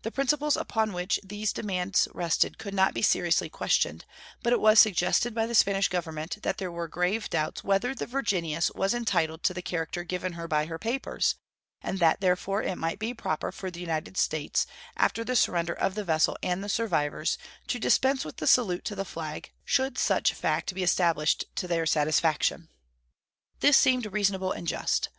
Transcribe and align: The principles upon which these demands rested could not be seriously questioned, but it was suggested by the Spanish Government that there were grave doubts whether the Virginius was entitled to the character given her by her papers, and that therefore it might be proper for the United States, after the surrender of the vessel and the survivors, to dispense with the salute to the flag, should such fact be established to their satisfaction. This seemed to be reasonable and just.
The 0.00 0.10
principles 0.10 0.56
upon 0.56 0.94
which 0.94 1.20
these 1.22 1.52
demands 1.52 2.08
rested 2.14 2.56
could 2.56 2.72
not 2.72 2.94
be 2.94 3.02
seriously 3.02 3.50
questioned, 3.50 4.06
but 4.42 4.54
it 4.54 4.58
was 4.58 4.80
suggested 4.80 5.34
by 5.34 5.44
the 5.46 5.54
Spanish 5.54 5.88
Government 5.88 6.38
that 6.40 6.56
there 6.56 6.72
were 6.72 6.88
grave 6.88 7.28
doubts 7.28 7.62
whether 7.62 7.94
the 7.94 8.06
Virginius 8.06 8.70
was 8.74 8.94
entitled 8.94 9.42
to 9.42 9.52
the 9.52 9.60
character 9.60 10.02
given 10.02 10.32
her 10.32 10.48
by 10.48 10.64
her 10.64 10.78
papers, 10.78 11.34
and 11.82 11.98
that 11.98 12.22
therefore 12.22 12.62
it 12.62 12.78
might 12.78 12.98
be 12.98 13.12
proper 13.12 13.52
for 13.52 13.70
the 13.70 13.80
United 13.80 14.16
States, 14.16 14.66
after 14.96 15.22
the 15.24 15.36
surrender 15.36 15.74
of 15.74 15.94
the 15.94 16.04
vessel 16.04 16.38
and 16.42 16.64
the 16.64 16.70
survivors, 16.70 17.36
to 17.66 17.78
dispense 17.78 18.24
with 18.24 18.38
the 18.38 18.46
salute 18.46 18.86
to 18.86 18.94
the 18.94 19.04
flag, 19.04 19.52
should 19.66 19.98
such 19.98 20.32
fact 20.32 20.72
be 20.74 20.82
established 20.82 21.44
to 21.54 21.68
their 21.68 21.84
satisfaction. 21.84 22.70
This 23.60 23.76
seemed 23.76 24.04
to 24.04 24.10
be 24.10 24.14
reasonable 24.14 24.52
and 24.52 24.66
just. 24.66 25.10